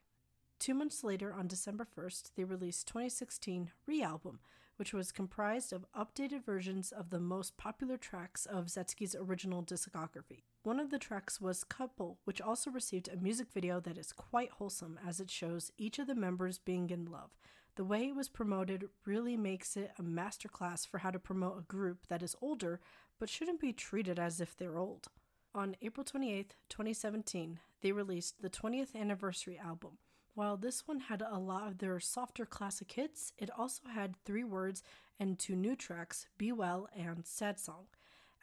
Two 0.60 0.76
months 0.76 1.04
later, 1.04 1.34
on 1.34 1.48
December 1.48 1.88
1st, 1.98 2.32
they 2.36 2.44
released 2.44 2.86
2016 2.86 3.72
Re-Album, 3.88 4.40
which 4.80 4.94
was 4.94 5.12
comprised 5.12 5.74
of 5.74 5.86
updated 5.94 6.46
versions 6.46 6.94
of 6.94 7.10
the 7.10 7.20
most 7.20 7.58
popular 7.58 7.98
tracks 7.98 8.46
of 8.46 8.72
Sechs 8.72 8.94
Kies's 8.94 9.14
original 9.14 9.62
discography. 9.62 10.44
One 10.64 10.80
of 10.80 10.90
the 10.90 10.98
tracks 10.98 11.42
was 11.42 11.66
Couple, 11.66 12.18
which 12.24 12.40
also 12.40 12.72
received 12.72 13.10
a 13.10 13.18
music 13.18 13.48
video 13.54 13.82
that 13.82 13.98
is 13.98 14.14
quite 14.14 14.52
wholesome 14.52 14.98
as 15.06 15.20
it 15.20 15.30
shows 15.30 15.74
each 15.78 16.00
of 16.00 16.08
the 16.08 16.16
members 16.16 16.60
being 16.60 16.90
in 16.92 17.12
love. 17.12 17.32
The 17.76 17.84
way 17.84 18.08
it 18.08 18.16
was 18.16 18.30
promoted 18.30 18.88
really 19.06 19.36
makes 19.36 19.76
it 19.76 19.92
a 20.00 20.02
masterclass 20.02 20.88
for 20.88 21.00
how 21.00 21.12
to 21.12 21.20
promote 21.20 21.60
a 21.60 21.64
group 21.64 22.08
that 22.08 22.24
is 22.24 22.38
older 22.42 22.80
but 23.20 23.28
shouldn't 23.30 23.60
be 23.60 23.74
treated 23.74 24.18
as 24.18 24.40
if 24.40 24.56
they're 24.56 24.78
old. 24.78 25.08
On 25.54 25.76
April 25.82 26.06
28, 26.06 26.56
2017, 26.70 27.60
they 27.82 27.92
released 27.92 28.42
the 28.42 28.50
20th 28.50 28.96
anniversary 28.96 29.58
album. 29.58 29.98
While 30.36 30.58
this 30.58 30.88
one 30.88 31.02
had 31.02 31.22
a 31.22 31.38
lot 31.38 31.68
of 31.68 31.80
their 31.80 32.00
softer 32.00 32.46
classic 32.46 32.92
hits, 32.92 33.34
it 33.38 33.50
also 33.58 33.82
had 33.94 34.16
three 34.26 34.44
words 34.44 34.84
and 35.20 35.38
two 35.38 35.56
new 35.56 35.76
tracks 35.76 36.28
Be 36.38 36.52
Well 36.52 36.88
and 36.96 37.26
Sad 37.26 37.60
Song. 37.60 37.88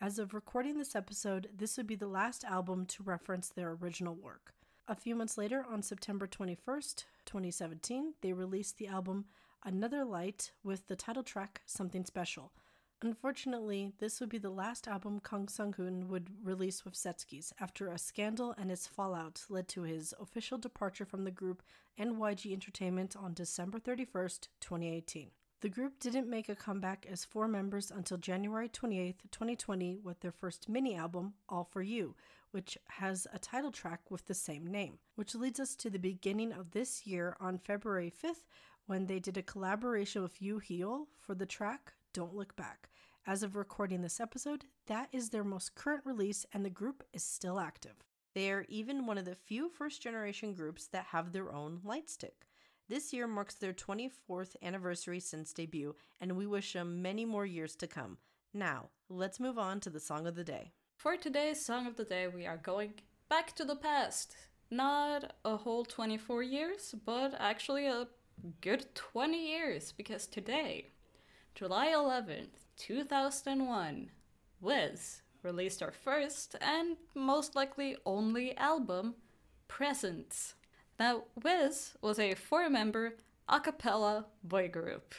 As 0.00 0.18
of 0.18 0.34
recording 0.34 0.76
this 0.76 0.94
episode, 0.94 1.48
this 1.56 1.76
would 1.76 1.86
be 1.86 1.94
the 1.94 2.06
last 2.06 2.44
album 2.44 2.84
to 2.86 3.02
reference 3.02 3.48
their 3.48 3.70
original 3.80 4.14
work. 4.14 4.52
A 4.88 4.94
few 4.94 5.16
months 5.16 5.38
later, 5.38 5.64
on 5.68 5.82
September 5.82 6.26
21st, 6.26 7.04
2017, 7.24 8.14
they 8.20 8.32
released 8.32 8.76
the 8.76 8.88
album 8.88 9.24
Another 9.64 10.04
Light 10.04 10.52
with 10.62 10.86
the 10.86 10.96
title 10.96 11.22
track 11.22 11.62
Something 11.66 12.04
Special. 12.04 12.52
Unfortunately, 13.02 13.92
this 13.98 14.20
would 14.20 14.30
be 14.30 14.38
the 14.38 14.48
last 14.48 14.88
album 14.88 15.20
Kang 15.20 15.48
Sung 15.48 15.74
Hoon 15.74 16.08
would 16.08 16.30
release 16.42 16.82
with 16.82 16.96
Sechs 16.96 17.26
Kies 17.26 17.52
after 17.60 17.88
a 17.88 17.98
scandal 17.98 18.54
and 18.56 18.70
its 18.70 18.86
fallout 18.86 19.44
led 19.50 19.68
to 19.68 19.82
his 19.82 20.14
official 20.18 20.56
departure 20.56 21.04
from 21.04 21.24
the 21.24 21.30
group 21.30 21.62
and 21.98 22.16
YG 22.16 22.52
Entertainment 22.54 23.14
on 23.14 23.34
December 23.34 23.78
31st, 23.78 24.48
2018. 24.60 25.30
The 25.60 25.68
group 25.68 26.00
didn't 26.00 26.30
make 26.30 26.48
a 26.48 26.54
comeback 26.54 27.06
as 27.10 27.24
four 27.24 27.46
members 27.46 27.90
until 27.90 28.16
January 28.16 28.68
28th, 28.68 29.30
2020, 29.30 29.98
with 30.02 30.20
their 30.20 30.32
first 30.32 30.66
mini 30.66 30.96
album, 30.96 31.34
All 31.50 31.64
For 31.64 31.82
You, 31.82 32.14
which 32.50 32.78
has 32.88 33.26
a 33.30 33.38
title 33.38 33.72
track 33.72 34.10
with 34.10 34.24
the 34.24 34.34
same 34.34 34.66
name, 34.66 34.98
which 35.16 35.34
leads 35.34 35.60
us 35.60 35.74
to 35.76 35.90
the 35.90 35.98
beginning 35.98 36.50
of 36.50 36.70
this 36.70 37.06
year 37.06 37.36
on 37.40 37.58
February 37.58 38.10
5th 38.10 38.46
when 38.86 39.06
they 39.06 39.18
did 39.18 39.36
a 39.36 39.42
collaboration 39.42 40.22
with 40.22 40.40
Yoo 40.40 40.58
Hee-yeol 40.58 41.08
for 41.20 41.34
the 41.34 41.46
track 41.46 41.92
Don't 42.16 42.34
Look 42.34 42.56
Back. 42.56 42.88
As 43.26 43.42
of 43.42 43.56
recording 43.56 44.00
this 44.00 44.20
episode, 44.20 44.64
that 44.86 45.10
is 45.12 45.28
their 45.28 45.44
most 45.44 45.74
current 45.74 46.00
release 46.06 46.46
and 46.50 46.64
the 46.64 46.70
group 46.70 47.04
is 47.12 47.22
still 47.22 47.60
active. 47.60 47.92
They 48.34 48.50
are 48.50 48.64
even 48.70 49.04
one 49.04 49.18
of 49.18 49.26
the 49.26 49.34
few 49.34 49.68
first 49.68 50.00
generation 50.00 50.54
groups 50.54 50.86
that 50.92 51.04
have 51.10 51.32
their 51.32 51.52
own 51.52 51.80
light 51.84 52.08
stick. 52.08 52.46
This 52.88 53.12
year 53.12 53.26
marks 53.26 53.56
their 53.56 53.74
24th 53.74 54.56
anniversary 54.62 55.20
since 55.20 55.52
debut, 55.52 55.94
and 56.18 56.38
we 56.38 56.46
wish 56.46 56.72
them 56.72 57.02
many 57.02 57.26
more 57.26 57.44
years 57.44 57.76
to 57.76 57.86
come. 57.86 58.16
Now, 58.54 58.88
let's 59.10 59.38
move 59.38 59.58
on 59.58 59.78
to 59.80 59.90
the 59.90 60.00
song 60.00 60.26
of 60.26 60.36
the 60.36 60.44
day. 60.44 60.72
For 60.96 61.18
today's 61.18 61.62
song 61.62 61.86
of 61.86 61.96
the 61.96 62.04
day, 62.04 62.28
we 62.28 62.46
are 62.46 62.56
going 62.56 62.94
back 63.28 63.54
to 63.56 63.64
the 63.66 63.76
past. 63.76 64.34
Not 64.70 65.34
a 65.44 65.58
whole 65.58 65.84
24 65.84 66.42
years, 66.42 66.94
but 67.04 67.34
actually 67.38 67.86
a 67.86 68.08
good 68.62 68.86
20 68.94 69.50
years, 69.50 69.92
because 69.92 70.26
today, 70.26 70.92
July 71.56 71.86
11th, 71.86 72.66
2001, 72.76 74.10
Wiz 74.60 75.22
released 75.42 75.82
our 75.82 75.90
first 75.90 76.54
and 76.60 76.98
most 77.14 77.56
likely 77.56 77.96
only 78.04 78.54
album, 78.58 79.14
Presents. 79.66 80.52
Now, 81.00 81.22
Wiz 81.42 81.94
was 82.02 82.18
a 82.18 82.34
four 82.34 82.68
member 82.68 83.14
a 83.48 83.58
cappella 83.58 84.26
boy 84.44 84.68
group, 84.68 85.14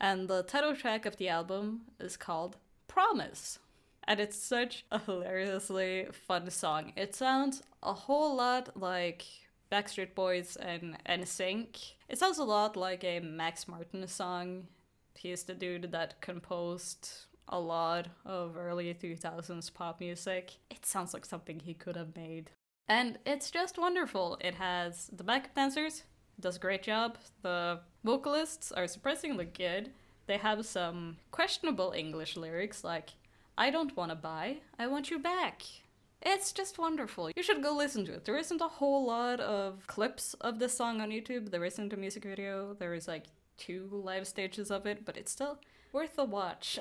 and 0.00 0.28
the 0.28 0.44
title 0.44 0.76
track 0.76 1.06
of 1.06 1.16
the 1.16 1.28
album 1.28 1.86
is 1.98 2.16
called 2.16 2.56
Promise. 2.86 3.58
And 4.04 4.20
it's 4.20 4.38
such 4.38 4.84
a 4.92 5.00
hilariously 5.00 6.06
fun 6.12 6.50
song. 6.50 6.92
It 6.94 7.16
sounds 7.16 7.64
a 7.82 7.92
whole 7.92 8.36
lot 8.36 8.80
like 8.80 9.24
Backstreet 9.72 10.14
Boys 10.14 10.54
and 10.54 10.96
NSYNC. 11.04 11.94
It 12.08 12.20
sounds 12.20 12.38
a 12.38 12.44
lot 12.44 12.76
like 12.76 13.02
a 13.02 13.18
Max 13.18 13.66
Martin 13.66 14.06
song. 14.06 14.68
He's 15.14 15.44
the 15.44 15.54
dude 15.54 15.92
that 15.92 16.20
composed 16.20 17.10
a 17.48 17.60
lot 17.60 18.08
of 18.24 18.56
early 18.56 18.94
2000s 18.94 19.72
pop 19.74 20.00
music. 20.00 20.52
It 20.70 20.86
sounds 20.86 21.12
like 21.12 21.24
something 21.24 21.60
he 21.60 21.74
could 21.74 21.96
have 21.96 22.16
made. 22.16 22.50
And 22.88 23.18
it's 23.24 23.50
just 23.50 23.78
wonderful. 23.78 24.38
It 24.40 24.54
has 24.56 25.10
the 25.12 25.24
backup 25.24 25.54
dancers, 25.54 26.02
does 26.40 26.56
a 26.56 26.60
great 26.60 26.82
job. 26.82 27.18
The 27.42 27.80
vocalists 28.04 28.72
are 28.72 28.86
surprisingly 28.86 29.46
good. 29.46 29.92
They 30.26 30.38
have 30.38 30.66
some 30.66 31.18
questionable 31.30 31.92
English 31.96 32.36
lyrics 32.36 32.84
like, 32.84 33.10
I 33.56 33.70
don't 33.70 33.96
want 33.96 34.10
to 34.10 34.16
buy, 34.16 34.58
I 34.78 34.86
want 34.86 35.10
you 35.10 35.18
back. 35.18 35.62
It's 36.24 36.52
just 36.52 36.78
wonderful. 36.78 37.30
You 37.36 37.42
should 37.42 37.62
go 37.62 37.74
listen 37.76 38.04
to 38.06 38.14
it. 38.14 38.24
There 38.24 38.38
isn't 38.38 38.60
a 38.60 38.68
whole 38.68 39.04
lot 39.04 39.40
of 39.40 39.86
clips 39.88 40.34
of 40.34 40.58
this 40.60 40.76
song 40.76 41.00
on 41.00 41.10
YouTube. 41.10 41.50
There 41.50 41.64
isn't 41.64 41.92
a 41.92 41.96
music 41.96 42.22
video. 42.24 42.74
There 42.78 42.94
is 42.94 43.08
like 43.08 43.24
two 43.56 43.88
live 43.90 44.26
stages 44.26 44.70
of 44.70 44.86
it, 44.86 45.04
but 45.04 45.16
it's 45.16 45.32
still 45.32 45.58
worth 45.92 46.18
a 46.18 46.24
watch. 46.24 46.78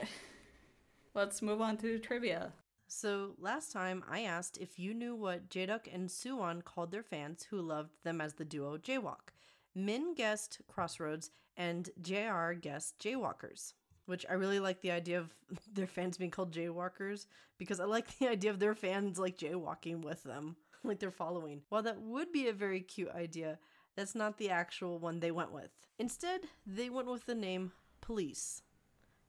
Let's 1.13 1.41
move 1.41 1.61
on 1.61 1.77
to 1.77 1.99
trivia. 1.99 2.53
So, 2.87 3.35
last 3.39 3.71
time 3.71 4.03
I 4.09 4.21
asked 4.21 4.57
if 4.57 4.77
you 4.77 4.93
knew 4.93 5.15
what 5.15 5.49
Jaeduk 5.49 5.93
and 5.93 6.09
Suwon 6.09 6.63
called 6.63 6.91
their 6.91 7.03
fans 7.03 7.47
who 7.49 7.61
loved 7.61 7.91
them 8.03 8.19
as 8.19 8.33
the 8.33 8.45
duo 8.45 8.77
Jaywalk. 8.77 9.31
Min 9.73 10.13
guessed 10.13 10.59
Crossroads 10.67 11.31
and 11.55 11.89
JR 12.01 12.51
guessed 12.53 12.99
Jaywalkers, 12.99 13.73
which 14.05 14.25
I 14.29 14.33
really 14.33 14.59
like 14.59 14.81
the 14.81 14.91
idea 14.91 15.19
of 15.19 15.33
their 15.73 15.87
fans 15.87 16.17
being 16.17 16.31
called 16.31 16.53
Jaywalkers 16.53 17.27
because 17.57 17.79
I 17.79 17.85
like 17.85 18.17
the 18.17 18.27
idea 18.27 18.51
of 18.51 18.59
their 18.59 18.75
fans 18.75 19.19
like 19.19 19.37
jaywalking 19.37 20.01
with 20.01 20.23
them, 20.23 20.55
like 20.83 20.99
they're 20.99 21.11
following. 21.11 21.61
While 21.69 21.83
that 21.83 22.01
would 22.01 22.31
be 22.31 22.47
a 22.47 22.53
very 22.53 22.81
cute 22.81 23.11
idea, 23.11 23.59
that's 23.95 24.15
not 24.15 24.37
the 24.37 24.49
actual 24.49 24.99
one 24.99 25.19
they 25.19 25.31
went 25.31 25.51
with. 25.51 25.71
Instead, 25.99 26.41
they 26.65 26.89
went 26.89 27.07
with 27.07 27.25
the 27.25 27.35
name 27.35 27.71
Police. 28.01 28.63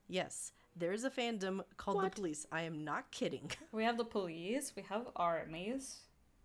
Yes, 0.08 0.52
there's 0.74 1.04
a 1.04 1.10
fandom 1.10 1.60
called 1.76 1.98
What? 1.98 2.04
the 2.04 2.20
Police. 2.20 2.46
I 2.50 2.62
am 2.62 2.84
not 2.84 3.10
kidding. 3.10 3.50
We 3.72 3.84
have 3.84 3.96
the 3.98 4.04
police, 4.04 4.72
we 4.76 4.82
have 4.82 5.08
armies. 5.16 6.00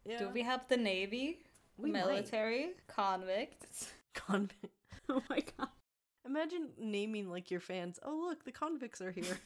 Yeah. 0.06 0.20
Do 0.20 0.30
we 0.30 0.42
have 0.44 0.68
the 0.68 0.78
navy? 0.78 1.40
We 1.78 1.92
might. 1.92 2.06
military? 2.06 2.72
Convicts? 2.88 3.92
Convict. 4.14 4.68
Oh 5.10 5.24
my 5.30 5.40
god. 5.58 5.70
Imagine 6.26 6.68
naming 6.78 7.30
like 7.30 7.50
your 7.50 7.62
fans. 7.62 7.98
Oh 8.04 8.26
look, 8.28 8.44
the 8.44 8.52
convicts 8.52 9.00
are 9.00 9.12
here. 9.12 9.40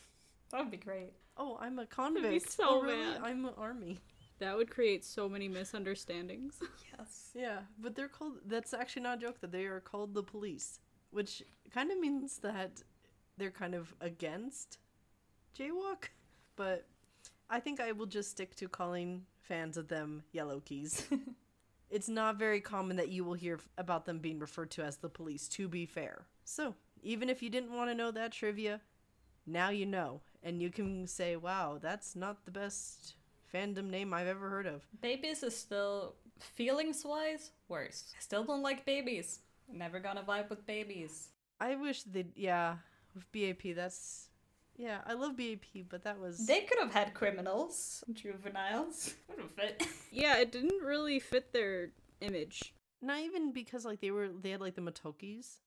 That 0.51 0.61
would 0.61 0.71
be 0.71 0.77
great. 0.77 1.13
Oh, 1.37 1.57
I'm 1.61 1.77
a 1.77 1.85
convict. 1.85 2.51
so 2.51 2.63
oh, 2.67 2.81
really? 2.81 3.13
bad. 3.13 3.21
I'm 3.23 3.45
an 3.45 3.53
army. 3.57 3.99
That 4.41 4.57
would 4.57 4.71
create 4.71 5.05
so 5.05 5.29
many 5.29 5.48
misunderstandings. 5.48 6.60
Yes. 6.98 7.29
Yeah, 7.33 7.60
but 7.79 7.95
they're 7.95 8.10
called. 8.10 8.33
That's 8.45 8.74
actually 8.74 9.03
not 9.03 9.17
a 9.17 9.21
joke. 9.21 9.39
That 9.39 9.51
they 9.51 9.65
are 9.65 9.79
called 9.79 10.13
the 10.13 10.21
police, 10.21 10.79
which 11.10 11.41
kind 11.74 11.89
of 11.89 12.00
means 12.00 12.38
that 12.39 12.83
they're 13.38 13.50
kind 13.50 13.74
of 13.74 13.95
against 14.01 14.77
jaywalk. 15.57 16.10
But 16.57 16.86
I 17.50 17.60
think 17.60 17.79
I 17.79 17.93
will 17.93 18.05
just 18.05 18.29
stick 18.29 18.55
to 18.57 18.67
calling 18.67 19.24
fans 19.39 19.77
of 19.77 19.88
them 19.88 20.24
yellow 20.31 20.60
keys. 20.60 21.07
it's 21.89 22.10
not 22.10 22.38
very 22.38 22.62
common 22.62 22.98
that 22.98 23.10
you 23.10 23.24
will 23.24 23.33
hear 23.33 23.60
about 23.77 24.05
them 24.05 24.19
being 24.19 24.38
referred 24.38 24.69
to 24.71 24.83
as 24.83 24.98
the 24.98 25.10
police. 25.10 25.48
To 25.50 25.67
be 25.67 25.86
fair, 25.86 26.25
so 26.43 26.75
even 27.01 27.29
if 27.29 27.41
you 27.41 27.50
didn't 27.50 27.74
want 27.74 27.89
to 27.89 27.95
know 27.95 28.12
that 28.12 28.33
trivia, 28.33 28.81
now 29.48 29.69
you 29.69 29.86
know, 29.86 30.21
and 30.43 30.62
you 30.62 30.69
can 30.69 31.07
say, 31.07 31.36
"Wow, 31.36 31.79
that's 31.81 32.15
not 32.15 32.45
the 32.45 32.51
best 32.51 33.15
fandom 33.53 33.89
name 33.89 34.13
I've 34.13 34.27
ever 34.27 34.50
heard 34.50 34.65
of. 34.65 34.86
Babies 35.01 35.43
is 35.43 35.58
still, 35.58 36.15
feelings 36.39 37.03
wise, 37.05 37.51
worse. 37.67 38.13
I 38.17 38.22
still 38.22 38.43
don't 38.43 38.62
like 38.62 38.86
babies. 38.86 39.39
Never 39.72 40.00
gonna 40.00 40.24
vibe 40.24 40.50
with 40.50 40.65
babies. 40.65 41.29
I 41.60 41.75
wish 41.75 42.03
they'd, 42.03 42.36
yeah, 42.36 42.77
with 43.13 43.31
BAP, 43.31 43.75
that's, 43.75 44.29
yeah, 44.77 45.00
I 45.05 45.13
love 45.13 45.38
BAP, 45.38 45.86
but 45.89 46.03
that 46.03 46.20
was. 46.20 46.46
They 46.46 46.62
could 46.62 46.79
have 46.79 46.93
had 46.93 47.13
criminals, 47.13 48.03
juveniles. 48.13 49.13
Would 49.29 49.39
have 49.39 49.51
fit. 49.51 49.88
Yeah, 50.12 50.38
it 50.38 50.51
didn't 50.51 50.84
really 50.84 51.20
fit 51.20 51.53
their 51.53 51.91
image. 52.22 52.74
Not 53.01 53.20
even 53.20 53.51
because, 53.51 53.86
like, 53.86 54.01
they 54.01 54.12
were, 54.12 54.29
they 54.29 54.51
had, 54.51 54.62
like, 54.62 54.75
the 54.75 54.81
Matokis 54.81 55.58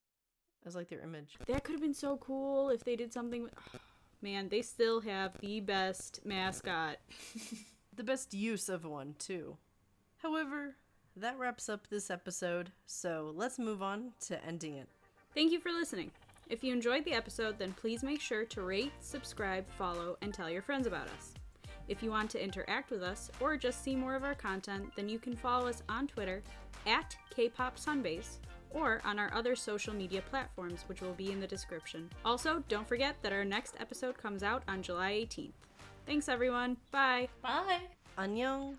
as, 0.65 0.75
like, 0.75 0.89
their 0.89 1.01
image. 1.01 1.37
That 1.47 1.63
could 1.63 1.73
have 1.73 1.81
been 1.81 1.93
so 1.93 2.17
cool 2.17 2.69
if 2.69 2.83
they 2.83 2.95
did 2.95 3.13
something. 3.13 3.43
With... 3.43 3.53
Man, 4.21 4.49
they 4.49 4.61
still 4.61 5.01
have 5.01 5.39
the 5.39 5.59
best 5.59 6.21
mascot. 6.25 6.97
the 7.95 8.03
best 8.03 8.33
use 8.33 8.69
of 8.69 8.85
one, 8.85 9.15
too. 9.17 9.57
However, 10.17 10.75
that 11.15 11.37
wraps 11.37 11.69
up 11.69 11.87
this 11.87 12.09
episode, 12.09 12.71
so 12.85 13.31
let's 13.35 13.57
move 13.57 13.81
on 13.81 14.11
to 14.27 14.43
ending 14.45 14.75
it. 14.75 14.89
Thank 15.33 15.51
you 15.51 15.59
for 15.59 15.71
listening. 15.71 16.11
If 16.49 16.63
you 16.63 16.73
enjoyed 16.73 17.05
the 17.05 17.13
episode, 17.13 17.57
then 17.57 17.73
please 17.73 18.03
make 18.03 18.21
sure 18.21 18.45
to 18.45 18.61
rate, 18.61 18.91
subscribe, 18.99 19.65
follow, 19.77 20.17
and 20.21 20.33
tell 20.33 20.49
your 20.49 20.61
friends 20.61 20.87
about 20.87 21.07
us. 21.07 21.33
If 21.87 22.03
you 22.03 22.09
want 22.09 22.29
to 22.31 22.43
interact 22.43 22.91
with 22.91 23.03
us 23.03 23.31
or 23.39 23.57
just 23.57 23.83
see 23.83 23.95
more 23.95 24.15
of 24.15 24.23
our 24.23 24.35
content, 24.35 24.91
then 24.95 25.07
you 25.07 25.19
can 25.19 25.35
follow 25.35 25.67
us 25.67 25.83
on 25.87 26.07
Twitter 26.07 26.43
at 26.85 27.15
kpopsunbase 27.35 28.37
or 28.71 29.01
on 29.05 29.19
our 29.19 29.33
other 29.33 29.55
social 29.55 29.93
media 29.93 30.21
platforms, 30.29 30.83
which 30.87 31.01
will 31.01 31.13
be 31.13 31.31
in 31.31 31.39
the 31.39 31.47
description. 31.47 32.09
Also, 32.23 32.63
don't 32.67 32.87
forget 32.87 33.15
that 33.21 33.33
our 33.33 33.45
next 33.45 33.75
episode 33.79 34.17
comes 34.17 34.43
out 34.43 34.63
on 34.67 34.81
July 34.81 35.13
18th. 35.13 35.51
Thanks, 36.05 36.29
everyone. 36.29 36.77
Bye. 36.91 37.29
Bye. 37.41 37.81
Annyeong. 38.17 38.75